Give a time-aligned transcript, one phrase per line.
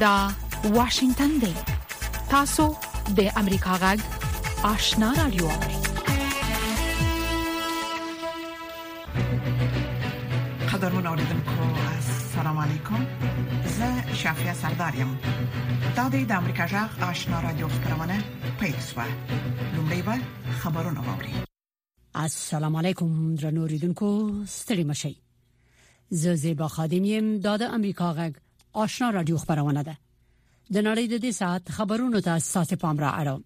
[0.00, 0.28] دا
[0.64, 1.52] واشنگتن دی
[2.30, 2.64] تاسو
[3.16, 4.00] د امریکا غږ
[4.62, 5.48] آشنا رادیو
[10.72, 11.62] قدرمن اوریدونکو
[11.94, 13.06] السلام علیکم
[13.78, 15.18] زه شافیا سردارم
[15.96, 18.22] دا د امریکا غږ آشنا رادیو خبرونه
[18.60, 19.04] پېښه
[19.76, 20.20] لومړی به
[20.62, 21.32] خبرونه واوري
[22.14, 24.08] السلام علیکم درنو اوریدونکو
[24.46, 25.14] ستړي مشئ
[26.10, 28.45] زه زیبا خادم يم د امریکا غږ
[28.76, 29.94] آشنا رادیو خبرونه ده
[30.74, 33.36] د نړۍ د دې ساعت خبرونو ته اساس پام را اړو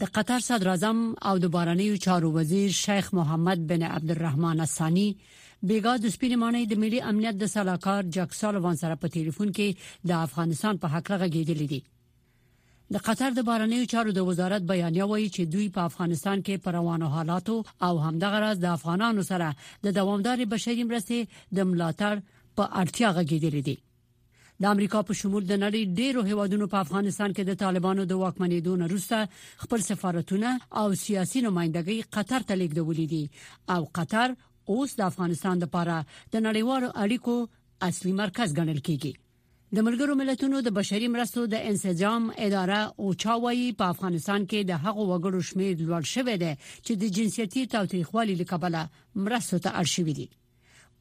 [0.00, 5.94] د قطر صدر اعظم او د بارنیو چارو وزیر شیخ محمد بن عبدالرحمن الثانی بیګا
[6.04, 10.80] د سپینمانې د ملي امنیت د سلاکار جاکسال وان سره په ټلیفون کې د افغانستان
[10.86, 11.82] په حق غږیدل دي
[12.96, 16.78] د قطر د بارنیو چارو د وزارت بیانیه وایي چې دوی په افغانستان کې پر
[16.80, 19.54] روانو حالاتو او همدغه راز د افغانانو سره
[19.86, 23.78] د دوامدار بشري مرستې د ملاتړ په اړتیا غږیدل دي
[24.62, 28.72] د امریکا په شمول د نړۍ ډیرو هیوادونو په افغانستان کې د طالبانو د واکمنېدو
[28.82, 34.34] نه وروسته خپل سفارتونه او سیاسي نمائندګۍ قطر ته لیږدولې دي او قطر
[34.74, 35.96] اوس د افغانستان لپاره
[36.34, 37.36] د نړیوالو اړیکو
[37.88, 43.64] اصلي مرکز ګڼل کیږي د ملګرو ملتونو د بشري مرستو د انسجام اداره او چاوي
[43.82, 48.84] په افغانستان کې د هغو وګړو شمیر لوړ شوې ده چې د جنسيتي تاوتریخوالي لکبله
[49.26, 50.28] مرستو ته اړ شوې دي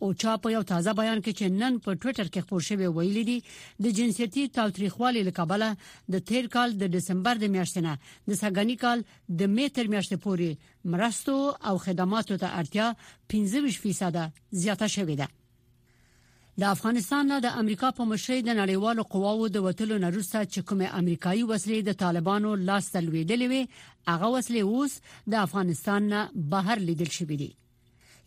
[0.02, 3.20] او چا په یو تازه بیان کې چې نن په ټوئیټر کې خپور شوی ویل
[3.30, 3.36] دي
[3.84, 5.68] د جنسيتي تاریخوالي لکابله
[6.16, 7.94] د 13 کال د دسمبر د میاشتې نه
[8.30, 9.04] د سګنی کال
[9.40, 10.50] د می تر میاشتې پورې
[10.96, 11.36] مرستو
[11.70, 12.88] او خدماتو ته اړتیا
[13.36, 15.28] 15% زیاته شوې ده
[16.62, 21.44] د افغانستان د امریکا په مشرۍ د نړیوالو قواوو د وټلو نروسته چې کومه امریکایي
[21.44, 23.64] وسلې د طالبانو لاس ته لویدلې وي
[24.12, 25.02] هغه وسلې اوس
[25.36, 27.52] د افغانستان نه بهر لیدل شوې دي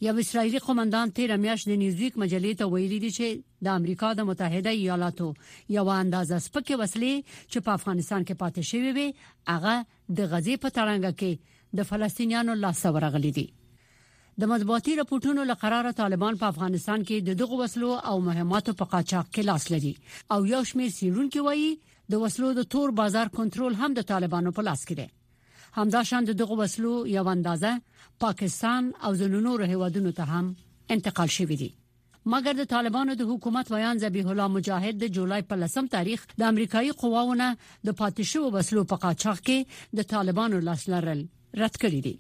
[0.05, 4.25] یو اسرایلی قومندان تیر میاشت د نیوزویک مجلې ته ویلي دی چې د امریکا د
[4.31, 5.29] متحده ایالاتو
[5.77, 9.15] یو اندازه سپکې وسلې چې په افغانستان کې پاتې شوې وي
[9.53, 9.77] هغه
[10.19, 13.47] د غزې په تړنګ کې د فلسطینیانو لاس ورغلي دي
[14.45, 18.93] د مطبوعاتي راپورټونو له قراره طالبان په افغانستان کې د دغو وسلو او مهماتو په
[18.97, 19.95] قاچاق کې لاس لري
[20.37, 24.59] او یو شمېر سیرون کې وایي د وسلو د تور بازار کنټرول هم د طالبانو
[24.61, 25.13] په لاس کې دی
[25.77, 27.81] همداشان دغه وسلو یو اندازه
[28.21, 30.57] پاکستان او زنونو هیوادونو ته هم
[30.89, 31.75] انتقال شوې دي
[32.27, 36.43] مګر د طالبانو د حکومت ویان ذبیح الله مجاهد د جولای په لسم تاریخ د
[36.43, 37.49] امریکایي قواونه
[37.87, 39.67] د پاتیشو وسلو په قاچاق کې
[39.99, 41.25] د طالبانو لاسلرل
[41.63, 42.15] رد کړی دی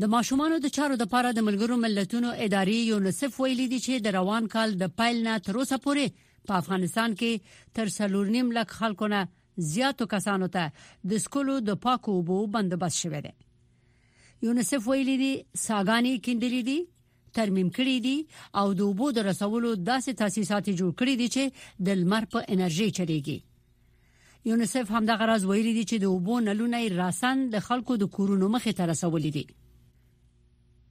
[0.00, 4.14] د ماشومان د چارو د پاره د ملګرو ملتونو ادارې یونیسف ویلي دي چې د
[4.18, 8.70] روان کال د پایل نه تر اوسه پورې په افغانستان کې تر څلور نیم لک
[8.80, 9.22] خلکو نه
[9.72, 10.64] زیاتو کسانو ته
[11.12, 13.32] د سکولو د پاکو اوبو بندوبست شوی دی
[14.48, 15.32] یونیسف ویلي دی
[15.64, 16.76] ساګانی کیندلې دي
[17.38, 18.14] ترمیم کړې دي
[18.62, 22.88] او د اوبو د رسولو داسې تاسیسات جوړ کړې دي چې د لمر په انرژي
[23.00, 23.38] چلیږي
[24.52, 28.48] یونیسف هم د غرض ویلي دي چې د اوبو نلونه راسن د خلکو د کورونو
[28.56, 29.44] مخې ته رسولې دي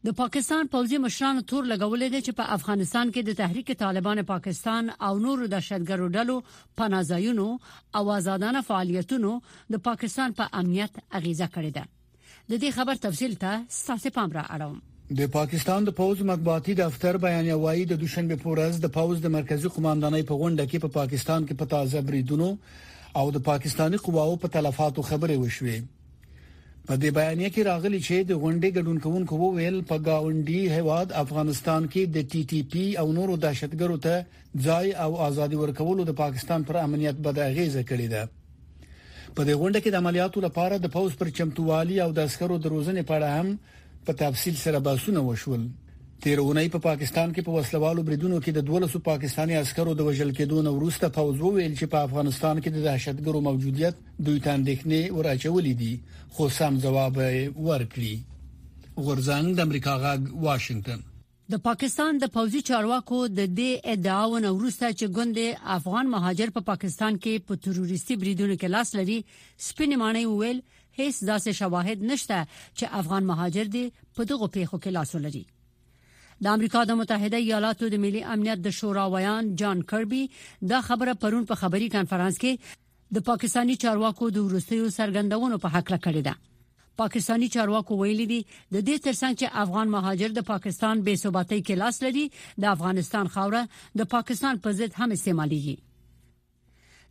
[0.08, 4.92] د پاکستان پوځي مشرانو تور لګولې ده چې په افغانستان کې د تحریک طالبان پاکستان
[5.08, 6.36] او نورو دهشتګرو ډلو
[6.82, 7.48] پنازایونو
[8.02, 9.34] او آزادانه فعالیتونو
[9.76, 11.86] د پاکستان په پا امنیت اغیزه کړې ده
[12.54, 14.80] د دې خبر تفصیل ته ستاسو پام را اړوم
[15.24, 19.76] د پاکستان د پوز مطبوعاتي دفتر بیان یوایي د دوشنبه پورز د پوز د مرکزی
[19.80, 22.52] قوماندانۍ په غونډه کې په پا پاکستان کې په تازه بریدونو
[23.22, 25.88] او د پاکستانی قواو په تلفاتو خبرې وشوه
[26.90, 32.02] په دې بیانیه کې راغلي چې د غونډې ګډونکوونکو وویل په گاونډي هواد افغانستان کې
[32.16, 34.14] د ټي ټي پی او نورو دهشتګرو ته
[34.68, 38.22] ځای او ازادي ورکولو د پاکستان پر امنیت بد اغیزه کړې ده
[39.36, 42.66] په دې غونډه کې د عملیاتو لپاره د پوز پر چمتووالي او د عسکرو د
[42.74, 43.48] روزنې په اړه هم
[44.06, 45.62] په تفصیل سره باسونه وشول
[46.24, 49.92] تیر اونۍ په پا پاکستان کې په پا وسلوالو بریدونو کې د 1200 پاکستانی عسکرو
[50.00, 54.42] د وژل کېدو نو وروسته فوز وویل چې په افغانستان کې د دهشتګرو موجودیت دوی
[54.48, 55.92] تاندېخنې وراچولې دي
[56.40, 61.06] خو سم جواب ورکړي غورزنګ د امریکا غاګ واشنگتن
[61.56, 66.66] د پاکستان د پوزي چارواکو د دې ادعاو نو وروسته چې ګوند افغان مهاجر په
[66.68, 69.16] پا پاکستان کې په پا تروریستي بریدونو کې لاس لري
[69.70, 70.60] سپینې معنی ویل
[71.02, 75.44] هیڅ داسې شواهد نشته چې افغان مهاجر دي په دغه پیښو کې لاس ولري
[76.44, 80.20] د امریکا د متحده ایالاتو د ملي امنیت د شورا ویان جان کربي
[80.74, 85.92] دا خبره پرون په خبري کانفرنس کې د پاکستانی چارواکو د روسیو سرګندونو په حق
[85.94, 86.38] لکړه ده
[87.02, 91.80] پاکستانی چارواکو ویلي دي د دې ترڅنګ چې افغان مهاجر د پاکستان بې ثباتۍ کې
[91.82, 92.24] لاس لري
[92.66, 93.66] د افغانستان خاوره
[94.04, 95.78] د پاکستان په ضد هم استعمالېږي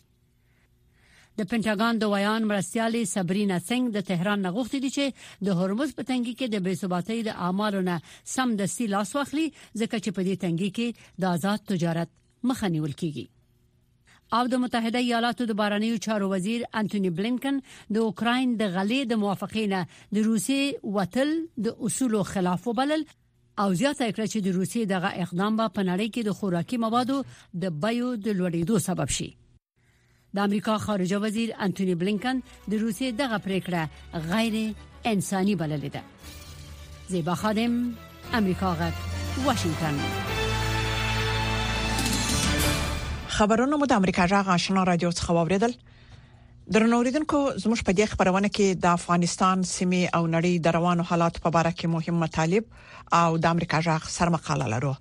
[1.40, 6.08] د پینټاګان د ویان مرستيالي سبرینا سنگ د تهران نغوښتي دي چې د هرمز په
[6.12, 8.00] تنګي کې د بې ثباتۍ د اعمالو نه
[8.38, 12.18] سم د سیلاس واخلي ځکه چې په دې تنګي کې د آزاد تجارت
[12.54, 13.28] مخه نیول کیږي
[14.34, 17.58] او د متحده ایالاتو د بارنیو چارو وزیر انټونی بلینکن
[17.98, 19.86] د اوکراین د غلې د موافقینه
[20.18, 20.60] د روسي
[21.00, 21.34] وتل
[21.68, 23.04] د اصولو خلاف وبلل
[23.64, 27.18] او زیاته کړ چې د روسي دغه اقدام به په نړۍ کې د خوراکي موادو
[27.64, 29.30] د بایو د لوړېدو سبب شي
[30.38, 32.42] د امریکا خارجه وزیر انټونی بلینکن
[32.74, 37.76] د روسي دغه پریکړه غیر انساني بللې ده زیبا خادم
[38.42, 39.04] امریکا غک
[39.48, 40.00] واشنگتن
[43.36, 45.74] خبرونه مو د امریکا جغ آشنا رادیو څخه واوریدل
[46.78, 51.52] درنوریدونکو زموږ په دې خبرونه کې د افغانستان سیمه او نړۍ د روانو حالات په
[51.62, 52.68] اړه کې مهم مطالب
[53.20, 54.92] او د امریکا جغ سرمقاله لرو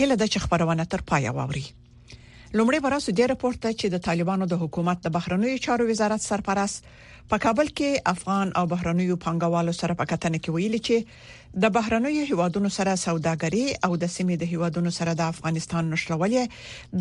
[0.00, 4.48] هله د چ خبرونه تر پای واوري لومړی براسو دې راپور ته چې د طالبانو
[4.52, 6.88] د حکومت د بهرنوي چارو وزارت سرپرست
[7.32, 12.20] په کابل کې افغان او بهرنیو پنګوالو سره په کتنه کې ویلي چې د بهرنوي
[12.30, 16.42] هیوادونو سره سوداګري او د سیمې د هیوادونو سره د افغانستان نشلولې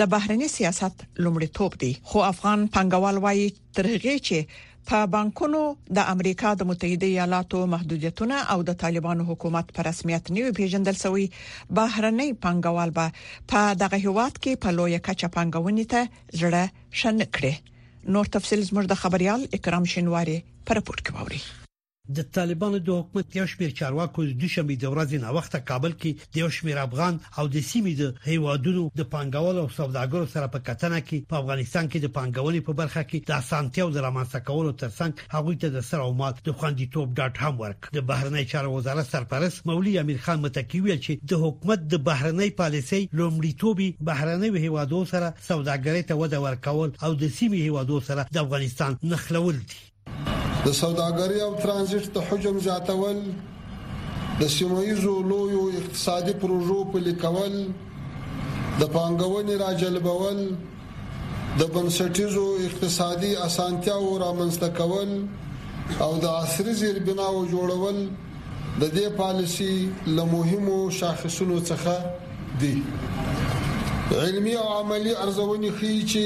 [0.02, 3.46] د بهرني سیاست لومړیتوب دی خو افغان پنګوال وايي
[3.78, 4.38] ترغه چې
[4.90, 5.62] په بانکونو
[6.00, 11.26] د امریکا د متحده ایالاتو محدودیتونه او د طالبانو حکومت په رسمیت نیو پیژندل شوی
[11.82, 13.08] بهرنی پنګوال به
[13.54, 16.02] په دغه هیواد کې په لویه کچه پنګونې ته
[16.40, 16.64] زړه
[17.04, 17.56] شن کړي
[18.14, 20.38] نور تفصیل زموږ د خبريال اکرام شینواری
[20.68, 21.42] پر پورت کوي
[22.18, 26.36] د طالبانو د حکومت یو شمېر چارواکو د دوشنبه د ورځې ناوخته کابل کې د
[26.44, 31.00] یو شمېر افغان او د سیمې د هیوادونو د پانګوال او سوداګرو سره په کتنه
[31.08, 35.12] کې په افغانستان کې د پانګونې په برخه کې د اسانتیو د رامنځته کولو ترڅنګ
[35.36, 39.06] هغه ته د سره او مات د خوندیتوب ډاټ هم ورک د بهرنی چارو وزارت
[39.14, 45.00] سرپرست مولوی امیر خان متکی ویل چې د حکومت د بهرنی پالیسۍ لومړیتوبي بهرنی هیوادو
[45.14, 49.78] سره سوداګرۍ ته وده ورکول او د سیمې هیوادو سره د افغانستان نخلول دي
[50.66, 53.20] د سوداګرۍ او ترانزیت د حجم زیاتول
[54.40, 57.56] د سیمایزو لویو اقتصادي پروژو په لیکول
[58.80, 60.38] د پانګونې راجلبول
[61.62, 65.12] د بنسټیزو اقتصادي اسانتیاو رامنځته کول
[66.04, 69.72] او د عصري زیربناو جوړول د دې پالیسی
[70.16, 71.96] له مهمو شاخصونو څخه
[72.62, 72.76] دي
[74.22, 76.24] علمي او عملی ارزونې ښیي چې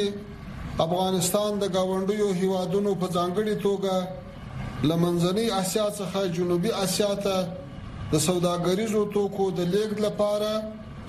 [0.90, 3.96] افغانستان د گاونډیو هیوادونو په ځانګړي توګه
[4.92, 7.36] لمنځنۍ اسیا څخه جنوبي اسیا ته
[8.12, 10.52] د سوداګریزو توکو د لیږد لپاره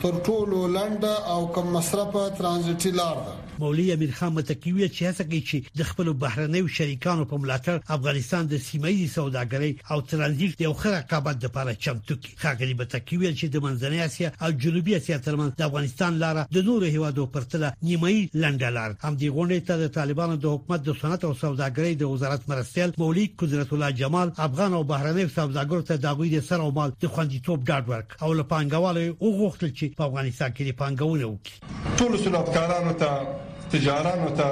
[0.03, 5.25] تر ټولو لنډه او کم مصرفه ترانزیتي لار ده مولوی امیر خان متکیوی چې هڅه
[5.31, 10.73] کوي چې د خپل بهرنیو شریکانو په ملاتړ افغانستان د سیمایي سوداګرۍ او ترانزیت یو
[10.73, 15.55] ښه رقابت لپاره چمتو کړي خاګلی متکیوی چې د منځنۍ اسیا او جنوبي اسیا ترمنځ
[15.61, 19.95] د افغانستان لار د نورو هیوادو پرتله نیمایي لنډه لار هم دی غونډه ته د
[19.99, 24.75] طالبانو د حکومت د صنعت او سوداګرۍ د وزارت مرستیال مولوی قدرت الله جمال افغان
[24.81, 28.33] او بهرنیو سوداګرو ته د غوي د سر او مال د خوندیتوب ډاډ ورک او
[28.33, 33.46] لپاره پانګوالو وغوښتل چې په افغانستان کې پانګونه وکړي ټول سلوکارانو ته
[33.77, 34.49] تجارانو ته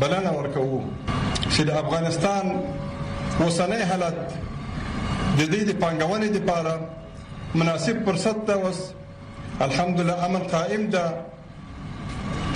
[0.00, 0.82] بلنه ورکوو
[1.52, 2.44] چې د افغانستان
[3.42, 4.18] اوسنۍ حالت
[5.38, 6.74] د دې د پانګونې لپاره
[7.60, 8.78] مناسب فرصت ده اوس
[9.66, 11.04] الحمدلله امن قائم ده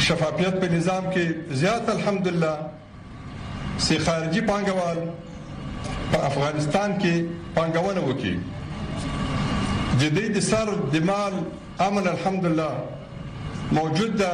[0.06, 1.24] شفافیت په نظام کې
[1.64, 2.56] زیات الحمدلله
[3.86, 4.98] سي خارجي پانګوال
[6.10, 8.34] په افغانستان کې پانګونه وکړي
[10.02, 11.40] جدید سر د مال
[11.86, 12.74] امن الحمدلله
[13.78, 14.32] موجود ده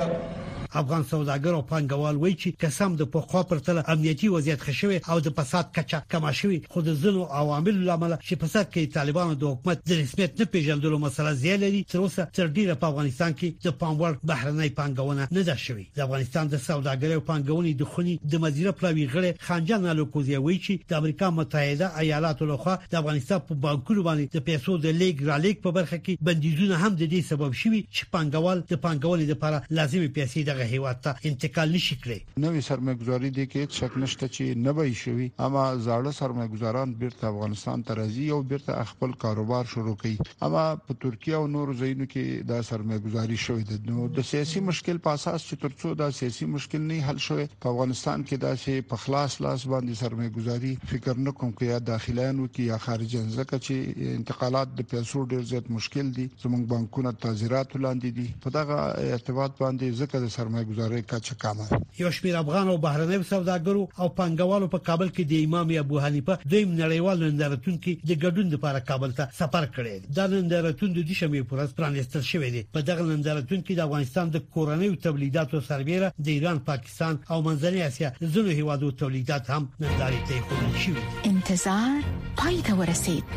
[0.74, 5.28] افغان سوداګر او پانګوال وایي چې قسم د پخوا پرتله امنیتي وضعیت خښوي او د
[5.36, 9.84] فساد کچا کما شوی خو د ځینو عوامل لامل چې فساد کې طالبانو د حکومت
[9.88, 13.76] د رسمیت نه پیژندلو مسله زیاله لري تر اوسه تر ډیره په افغانستان کې د
[13.84, 18.44] پاموړ بهرنۍ پانګونه نه ده شوې د افغانستان د سوداګرۍ او پانګونې د خوني د
[18.46, 23.54] مدیره پلاوی غړي خانجان الکوزی وایي چې د امریکا متحده ایالاتو لخوا د افغانستان په
[23.66, 27.32] بانکونو باندې د پیسو د لیک را لیک په برخه کې بندیزونه هم د دې
[27.32, 31.96] سبب شوي چې پانګوال د پانګونې لپاره لازمي پیسې د هغه هیواد ته انتقال نشي
[32.02, 36.94] کړی نوې سرمایه‌ګزاري د کې هیڅ شک نشته چې نه به شي اما زاړه سرمایه‌ګزاران
[37.02, 40.14] بیرته افغانستان ته راځي او بیرته خپل کاروبار شروع کوي
[40.48, 45.00] اما په ترکیه او نورو ځایونو کې دا سرمایه‌ګزاري شوې ده نو د سیاسي مشکل
[45.06, 48.88] په اساس چې ترڅو دا سیاسي مشکل نه حل شوی په افغانستان کې دا چې
[48.94, 53.62] په خلاص لاس باندې سرمایه‌ګزاري فکر نه کوم کې یا داخلانو کې یا خارجن ځکه
[53.68, 58.82] چې انتقالات د پیسو ډیر زیات مشکل دي زمونږ بانکونه تازيرات لاندې دي په دغه
[59.18, 63.22] ارتباط باندې ځکه د سر سرمایه گذاری کچ کم است یو شمیر افغان او بهرنیو
[63.22, 68.10] سوداګرو او پنګوالو په کابل کې د امام ابو حنیفه دویم نړیوال نندرتون کې د
[68.22, 72.50] ګډون لپاره کابل ته سفر کړی دا نندرتون د دې شمې پر اساس پرانیستل شوی
[72.54, 77.36] دی په دغه نندرتون کې د افغانستان د کورنیو تولیداتو سربیره د ایران پاکستان او
[77.46, 81.98] منځنۍ اسیا زونو هیوادو تولیدات هم نندارې ته خوندل شوي انتظار
[82.44, 83.36] پای ته ورسید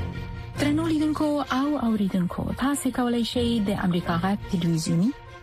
[0.61, 5.11] ترنو لیدونکو او اوریدونکو تاسو کولی شئ د امریکا غا ټلویزیونی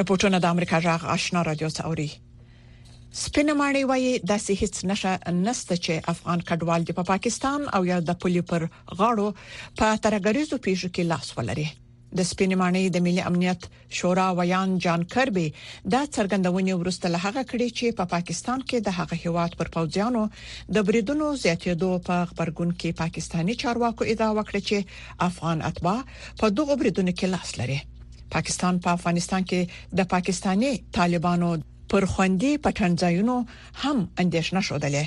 [0.00, 2.04] راپورټونه د امریکا جغ آشنا رادیو څوري
[3.22, 8.16] سپینماړی وایي د سهیڅ نشه نسته چې افغان کډوال د پا پاکستان او یا د
[8.22, 8.64] پولي پر
[8.98, 9.26] غاړو
[9.82, 11.66] په ترګریزو پیښو کې لاس ولري
[12.22, 13.68] د سپینماړی د ملي امنیت
[14.00, 18.90] شورا ویان جان کربي دا څرګندونې ورسته له هغه کړي چې په پا پاکستان کې
[18.90, 20.24] د هغه هیواد پر پوځیانو
[20.74, 25.96] د بریدونو زیاتېدو په خبرګون کې پاکستانی چارواکو ادعا وکړه چې افغان اتباع
[26.44, 27.80] په دغو بریدونو کې لاس لري
[28.34, 31.48] پاکستان په پا افغانستان کې د پاکستاني طالبانو
[31.94, 33.36] پر خوندي پټنځایونو
[33.82, 35.04] هم اندېښنه شودلې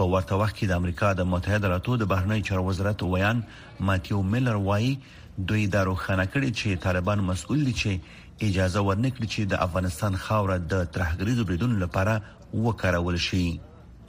[0.00, 3.38] په ورته وخت کې د امریکا د متحده ایالاتو د بهرنی چارو وزارت ویان
[3.88, 4.92] ماتیو میلر وایي
[5.50, 7.92] دوی دا روښانه کړي چې طالبان مسؤل دي چې
[8.48, 12.14] اجازه ورنکړي چې د افغانستان خاوره د ترهګریزو بریدون لپاره
[12.68, 13.42] وکړول شي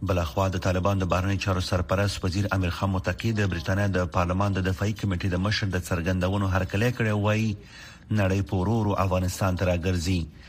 [0.03, 4.53] بلخوا د طالبان د بهرنی چارو سرپرست وزیر امیر خان متقی د برېټانیا د پارلمان
[4.57, 7.47] د دفاعي کمیټې د مشر د څرګندونو هرکلی کړی وای
[8.21, 10.45] نړۍ پورورو افغانستان ته راګرځي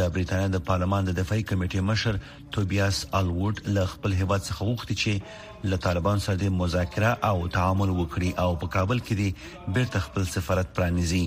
[0.00, 2.18] د برېټانیا د پارلمان د دفاعي کمیټې مشر
[2.56, 7.90] توبیاس الوډ له خپل هیواد څخه وغوښتي چې له طالبان سره د مذاکره او تعامل
[7.90, 11.24] وکړي او په کابل کې د بیرته خپل سفارت پرانیزي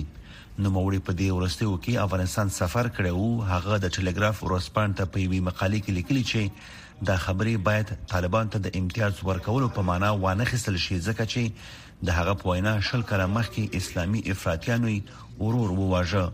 [0.64, 5.44] نو موري په دې ورستیو کې افغانستان سفر کړو هغه د ټلګراف ورسپانټ په یوه
[5.52, 10.44] مقاله کې لیکلي چې دا خبرې باید طالبان ته د امتیاز ورکولو په معنا وانه
[10.50, 11.52] خسل شي ځکه چې
[12.08, 15.02] د هغه په وینا شل کړه مخکې اسلامي افراطیانوي
[15.38, 16.32] ورور وواژه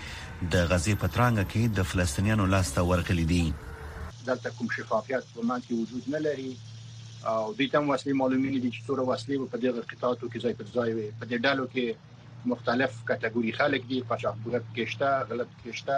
[0.43, 3.45] د غزې پترانګه کې د فلسطینیانو لاسته ورغلي دي
[4.27, 6.51] دلته کوم شفافیت په مان کې وجود نه لري
[7.31, 10.67] او د تم وسلې معلومینه دي چې څوره وسلې په دغه قطاتو کې ځای پر
[10.77, 11.87] ځای وي په دې ډالو کې
[12.53, 15.97] مختلف کټګوري خلک دي په شاپور کېشته غلط کېشته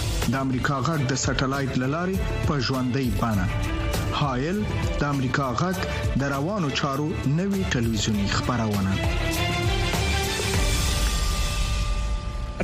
[0.29, 3.45] د امریکا غږ د سټلایټ للارې په ژوندۍ بانه
[4.19, 4.59] هایل
[5.03, 5.79] د امریکا غږ
[6.23, 8.93] د روانو چارو نوي ټلویزیونی خبرونه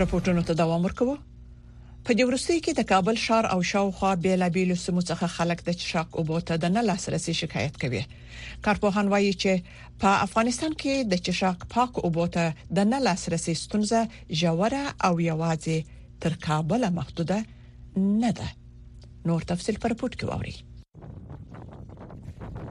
[0.02, 5.04] راپورټونه ته دوام ورکوه په دې ورستۍ کې د کابل شار او شاوخوا بیلابیل سمو
[5.10, 8.04] څخه خلک د چشاک او بوته د نه لاسرسي شکایت کوي
[8.70, 9.54] کارپوهان وایي چې
[10.06, 12.48] په افغانستان کې د چشاک پاک او بوته
[12.82, 15.80] د نه لاسرسي ستونزه جوړه او یوازې
[16.22, 17.46] تر کابل محدوده
[17.98, 18.50] نه ده
[19.26, 20.56] نور تفصيل پر پټ کې ووري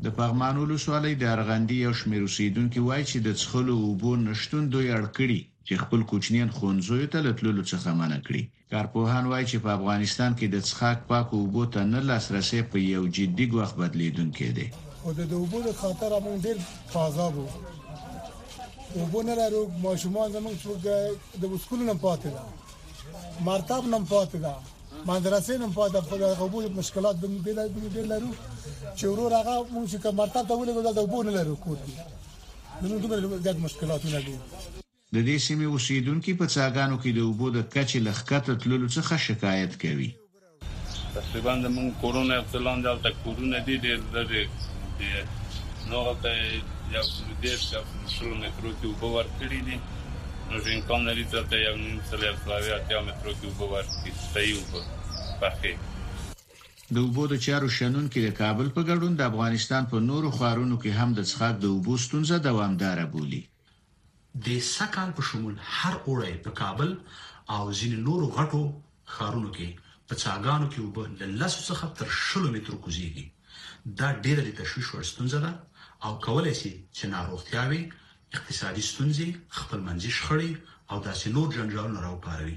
[0.05, 4.89] د پغمان ولسوالۍ د ارغندې یو شمیر اوسیدونکو وایي چې د څخلو اوبو نشټون دوی
[4.97, 8.43] اړ کړی چې خپل کوچنیان خونځوي ته لټلو څخه منع کړي
[8.75, 13.03] کارپوهان وایي چې په افغانستان کې د څخاک پاک اوبو ته نه لاسرسي په یو
[13.21, 14.67] جدي ګواخ بدلیدونکې دی
[15.05, 16.57] او د اوبو د خاطر هم ډیر
[16.95, 17.35] فازاب
[19.01, 22.45] اوبو نه راو ماشومان زموږ د اسکول نه پاتې ده
[23.49, 24.55] مرتب نم پاتې ده
[25.11, 27.63] مدرسې نم پاتې په دغه قبول مشکلات به پیدا
[27.97, 28.31] به لرو
[28.99, 31.81] چې ورور هغه موږ چې مرتب ته ولګو دا وبونه لرو کوټ
[32.91, 34.37] نو دومره ډېر مشکلاتونه دي
[35.15, 39.73] د دې سیمې اوسیدونکو په څاګانو کې د اوبو د کچې لخته تللو څخه شکایت
[39.85, 40.11] کوي
[41.19, 43.99] تقریبا موږ کورونه افتلان دل تک کورونه دي ډېر
[44.33, 44.49] ډېر
[45.91, 46.33] نو هغه
[46.97, 47.07] یو
[47.45, 49.79] ډېر څه مشلو مترو کې اوبو ورکړي دي
[50.51, 54.81] Nużynkom realizacja javnim celem Slavia اتیا مترو کې وبو ورکړي ستایي وبو
[55.41, 55.73] پخې
[56.99, 60.77] د اوبو د چارو شنن کې د کابل په ګډون د افغانستان په نورو خارونو
[60.85, 63.43] کې هم د څښاک د اوبو ستونزه دوامدار بولی
[64.47, 66.91] د سکان په شمول هر اوړی په کابل
[67.59, 68.63] او ځین نورو غټو
[69.15, 69.69] خارونو کې
[70.09, 73.27] په څاګانو کې اوبه د لاسو څخه تر شلو مترو کوزيږي
[74.01, 75.53] دا ډیره د تشویش ورستونزه ده
[76.05, 77.83] او کولای شي چې ناروغتیاوي
[78.35, 79.27] اقتصادي ستونزې
[79.59, 80.51] خپلمنځي شخړې
[80.91, 82.57] او داسې نور جنجالونه راوپاروي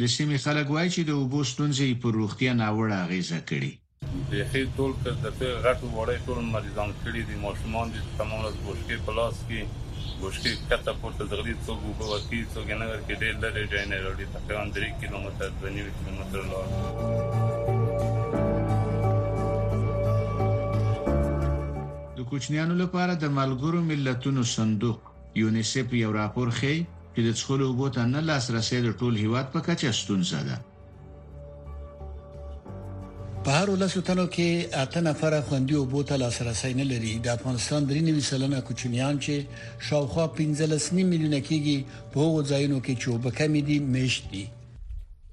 [0.00, 3.72] د سیمې خلک وایي چې د اوبو ستونزې پر روغتیا ناوړه اغیزه کړي
[4.30, 8.40] د هي ټول کس د په غټو وړې ټول مریضان کړي دي ماشومان دي تمام
[8.46, 9.60] له بوشکې پلاس کې
[10.20, 14.26] بوشکې کته پورته زغلی څو اوبو ورکی څو ګنګر کې ډېر لري ځای نه وروړي
[14.34, 16.66] تقریبا 3 کیلومتر 2 کیلومتر لار
[22.22, 24.98] د کوچنیانو لپاره د ملګرو ملتونو صندوق
[25.40, 26.76] یونیسف یو راپور خي
[27.14, 30.56] چې د څخلو اوبو ته نه لاسرسي د ټول هیواد په کچه ستونزه ده
[33.46, 38.00] په هر ولسمتونو کې اته نفر خوندي او بوته لاسرسي نه لري د افغانستان درې
[38.08, 40.68] نوي سلنه کوچنیان چې شاوخوا 15
[41.14, 44.44] میلیونه کېږي په هغو ځایونو کې چې وب کمی دي مشتي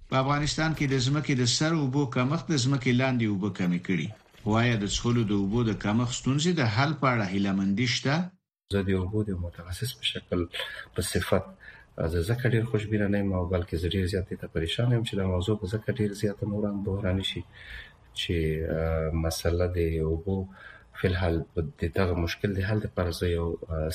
[0.09, 3.79] په افغانستان کې د زمکه د سر او بو کمښت د زمکه لاندې وب کمی
[3.89, 4.07] کړي
[4.51, 8.13] وايي د څښلو د اوبو د کمښت ستونزې د حل په اړه هیله مندي شته
[8.75, 10.41] زه د اوبو د متخصص په شکل
[10.95, 11.45] په صفت
[12.13, 15.13] زه ځکه ډیر خوشبینه نه یم او بلکې زه ډیر زیاتې ته پریشان یم چې
[15.19, 17.41] دا موضوع په ځکه ډیر زیاته نورم بحرانی شي
[18.19, 18.35] چې
[19.23, 19.77] مسله د
[20.11, 20.35] اوبو
[20.99, 21.35] فل حل
[21.81, 23.47] د دغه مشکل د حل لپاره زه یو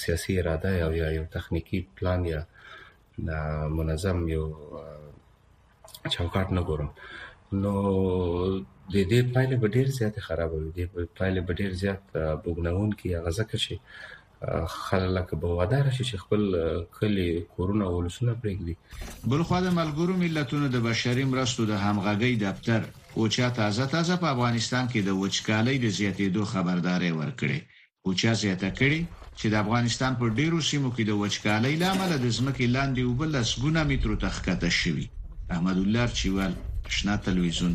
[0.05, 2.41] سیاسي اراده او یا یو تخنیکی پلان یا
[3.79, 4.45] منظم یو
[6.15, 6.91] چوکاټ نه ګورم
[7.63, 7.73] نو
[8.93, 10.71] د دې پایلې به ډېر زیاتې خرابه وي.
[10.71, 10.87] د دې
[11.19, 12.03] پایلې به ډېر زیات
[12.45, 13.75] بوږنوونکي هغه ځکه چې
[14.85, 16.43] خلک به وادار شي چې خپل
[16.99, 18.75] کلی کورونه ولسونه پرېږدي
[19.31, 22.81] بل خو د ملګرو ملتونو د بشري مرستو د همغږي دفتر
[23.21, 27.59] اوچا تازه تازه په افغانستان کې د وچکالۍ د زیاتېدو خبرداري ورکړي
[28.07, 29.01] اوچا زیاته کړي
[29.41, 33.81] چې د افغانستان په ډیرو سیمو کې د وچکالۍ لامل د ځمکې لاندې وبلس ګونه
[33.93, 35.07] مترو تخکته شوی
[35.57, 36.53] احمد الله چوال
[36.99, 37.75] شنا تلویزیون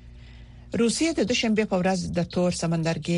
[0.79, 3.17] روسیې د دوشنبه په ورځ د تور سمندرګي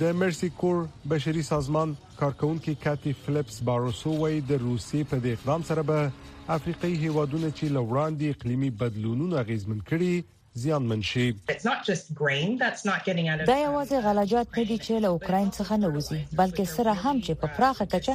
[0.00, 0.82] د مرسي کور
[1.14, 6.88] بشري سازمان کارکونکو کاتی فلپس باروسو وای د روسي په دې اقدام سره به افریقي
[7.02, 11.26] هیوادونه چې لوړاندې اقليمي بدلونونه غیزمن کړي زیانمن شي
[13.50, 17.32] دا یوازې غلجات نه دي چې له اوکرين څخه نه وځي بلکې سره هم چې
[17.42, 18.14] په پراخه کچه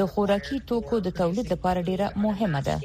[0.00, 2.76] د خوراکي توکو د تولید لپاره ډیره مهمه ده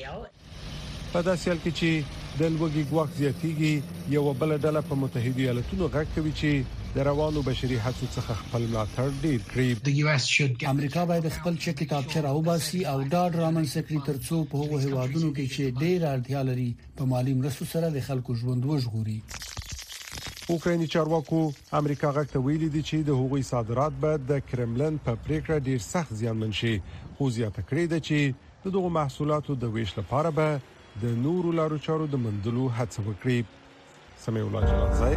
[1.13, 1.89] په داسې حال کې چې
[2.39, 3.73] د لوګي ګواښ زیاتیږي
[4.15, 6.49] یو بل ډله په متحده ایالاتونو غږ کوي چې
[6.95, 12.81] د روانو بشري حقوقو څخه خپل ملاتړ ډیر کړي امریکا باید خپل چې کتابچه راوباسي
[12.93, 16.69] او دا ډرامن سیکریټر څو په هغو هوادونو کې چې ډیر اړتیا لري
[17.01, 19.19] په مالی مرستو سره د خلکو ژوند وژغوري
[20.55, 21.43] اوکرایني چارواکو
[21.81, 26.17] امریکا غاکته ویلي دي چې د هغوی صادرات به د کرملن په پریکړه ډیر سخت
[26.23, 26.73] زیانمن شي
[27.17, 32.05] خو زیاته کړې ده چې دغه محصولاتو د ویش لپاره به د نورو لارو چارو
[32.13, 33.37] د مندلو هڅه وکړي
[34.23, 35.15] سمې الله جلال زای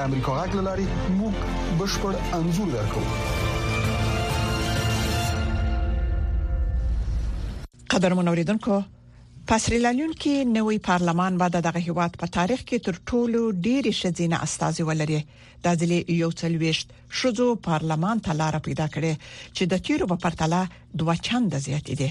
[0.00, 0.84] د امریکا غاګ لاري
[1.16, 1.34] موږ
[1.78, 3.00] بشپړ انزور درکو
[7.94, 8.78] قدر منوریدونکو
[9.50, 14.88] پاسریلانیون کې نوې پارلمان بعد دغه هیواد په تاریخ کې تر ټولو ډېر شذینه استاذي
[14.92, 15.20] ولري
[15.66, 19.12] د ځلې یو څلويشت شذو پارلمان ته لار پیدا کړي
[19.56, 22.10] چې د تیرو په پرتله دوه چنده زیات دي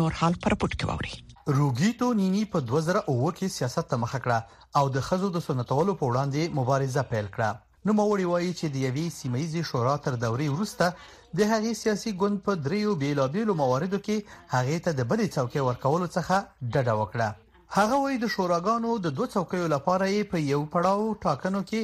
[0.00, 4.88] نور حال پر پټ کوي روګیټو نینی په 2008 کې سیاست ته مخه کړه او
[4.96, 9.04] د خزو د سنتولو په وړاندې مبارزه پیل کړه نو موري وایي چې د یوې
[9.18, 10.86] سیمایي شورا تر دورې وروسته
[11.38, 14.16] د هغې سیاسي ګوند په دریو بیلابیلو مواردو کې
[14.56, 16.36] هغې ته د بلې څوکۍ ورکولو څخه
[16.72, 17.28] ډډه وکړه
[17.78, 21.80] هغه وایي د شوراګانو د دوه څوکیو لپاره په پا یو پړاو ټاکنو کې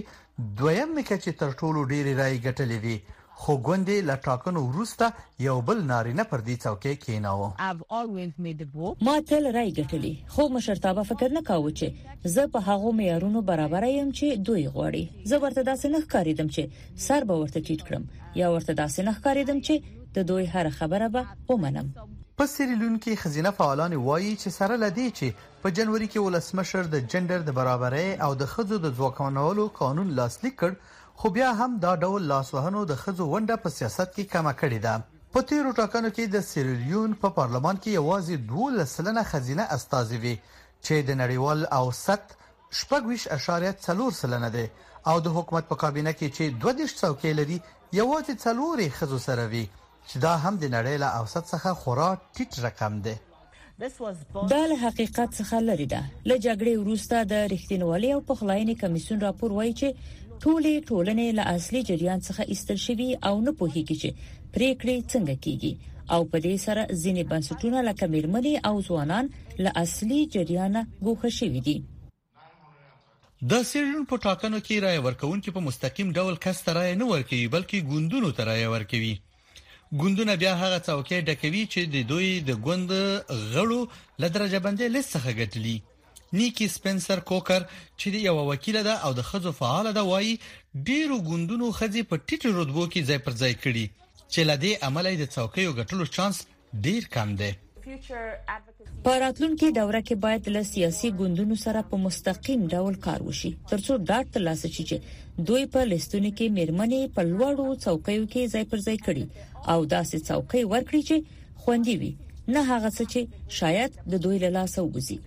[0.62, 2.96] دویم مکه چې تر ټولو ډېری رای ګټلې دي
[3.40, 5.06] خو ګوندې له ټاکنو وروسته
[5.46, 11.42] یو بل نارینه پر دې څوکۍ کېناو ما تل رای ګټلې خو مشرتابه فکر نه
[11.50, 16.02] کاوه چې زه په هغه معیارونو برابر یم چې دوی غواړي زه ورته داسې نه
[16.06, 20.44] ښکاریدم چې سر به ورته ټیټ کړم یا ورته داسې نه ښکاریدم چې د دوی
[20.54, 21.92] هر خبره به ومنم
[22.40, 27.06] په سریلون کې خزینه فعالان وایي چې سره لدی چې په جنوري کې ولسمشر د
[27.14, 31.90] جندر د برابرۍ او د خځو د ځواکمنولو قانون لاسلیک کړ خو بیا هم دا
[32.00, 36.32] ډول لاسوهنو د خزو ونده په سیاست کې کمه کړې ده په تیرو ټاکنو کې
[36.32, 42.34] د سیریلیون په پارلمان کې یوازې 12 سلنه خزینه استازي وي چې د نړیوال اوسط
[42.80, 44.66] شپږویش اشاریه څلور سلنه ده
[45.12, 47.58] او د حکومت په کابینه کې چې 22 څوکۍ لري
[48.00, 49.64] یوازې څلورې خزو سره وي
[50.08, 53.16] چې دا هم د نړۍ له اوسط څخه خورا ټیټ رقم ده
[54.52, 59.56] دا له حقیقت څخه لري ده ل جګړې وروسته د رښتینولۍ او پخلاینې کمیسیون راپور
[59.58, 64.08] وایي چې ټولې ټولنې له اصلي جریان څخه ایستل شوی او نه پوهیږي چې
[64.54, 65.72] پریکړې څنګه کیږي
[66.14, 69.24] او په دې سره ځینې بنسټونه لکه میرمنې او ځوانان
[69.64, 70.74] له اصلي جریان
[71.06, 71.76] ګوښه شوی دي
[73.50, 77.48] د سیریون په ټاکنو کې رائے ورکونکو په مستقیم ډول کس ته رائے نه ورکوي
[77.54, 79.14] بلکې ګوندونو ته رائے ورکوي
[80.02, 82.90] ګوندونه بیا هغه څوکۍ ډکوي چې د دوی د ګوند
[83.54, 83.80] غړو
[84.22, 85.76] لدرجه بندي لسخه ګټلي
[86.34, 87.60] نیکی سپنسر کوکر
[88.00, 90.32] چې یو وکیل ده او د خځو فعال ده وایي
[90.86, 93.86] ډیرو ګوندونو خځې په ټیټو رتبو کې ځای پر ځای کړي
[94.32, 96.40] چې لدې عملي د څوکۍ غټلو چانس
[96.86, 97.50] ډیر کم دی
[99.04, 103.98] په راتلونکو دوره کې باید له سیاسي ګوندونو سره په مستقیم ډول کار وشي ترڅو
[104.10, 108.82] دا ترلاسه شي چې دوی په لستونو کې میرمنې په لوړو څوکیو کې ځای پر
[108.88, 112.12] ځای کړي او داسې څوکۍ ورکړي چې خوندې وي
[112.54, 115.18] نه هغه څه چې شاید د دوی له لاسه وځي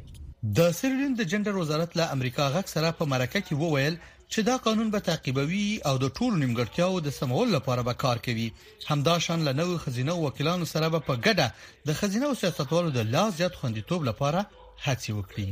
[0.48, 3.96] د سیریلیون د جندر وزارت له امریکا غک سره په مرکه کې وویل
[4.34, 8.46] چې دا قانون به تعقیبوي او د ټولو نیمګړتیاو د سمول لپاره به کار کوي
[8.90, 11.48] همدا شان له نوې خزینه وکیلانو سره به په ګډه
[11.92, 14.46] د خزینه او سیاستوالو د لا زیات خوندیتوب لپاره
[14.86, 15.48] هڅې وکړي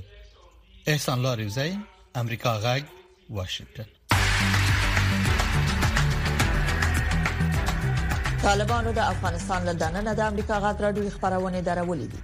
[0.96, 1.70] احسان لاریوزی
[2.24, 2.86] امریکا غک
[3.40, 3.90] واشنگتن
[8.48, 12.24] طالبانو د افغانستان له دننه د امریکا غاټ راډیو خبرونه درولې دي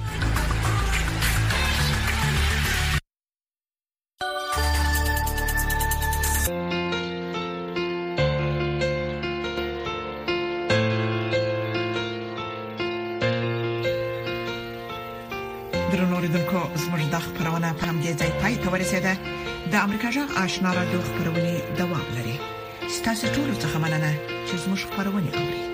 [20.51, 22.35] آشنا رادیو خبرونه دوام لري
[22.97, 24.11] ستاسو ټول څه مننه
[24.47, 25.70] چې زموږ خبرونه اوري